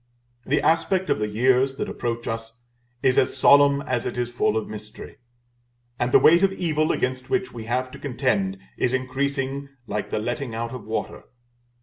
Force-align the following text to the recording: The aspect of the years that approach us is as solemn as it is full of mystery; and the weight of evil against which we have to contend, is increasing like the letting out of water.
The 0.47 0.63
aspect 0.63 1.11
of 1.11 1.19
the 1.19 1.27
years 1.27 1.75
that 1.75 1.87
approach 1.87 2.27
us 2.27 2.59
is 3.03 3.19
as 3.19 3.37
solemn 3.37 3.83
as 3.83 4.03
it 4.03 4.17
is 4.17 4.31
full 4.31 4.57
of 4.57 4.67
mystery; 4.67 5.17
and 5.99 6.11
the 6.11 6.17
weight 6.17 6.41
of 6.41 6.51
evil 6.51 6.91
against 6.91 7.29
which 7.29 7.51
we 7.53 7.65
have 7.65 7.91
to 7.91 7.99
contend, 7.99 8.57
is 8.77 8.93
increasing 8.93 9.69
like 9.85 10.09
the 10.09 10.17
letting 10.17 10.55
out 10.55 10.73
of 10.73 10.85
water. 10.85 11.25